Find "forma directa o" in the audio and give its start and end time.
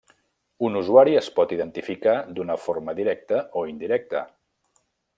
2.65-3.67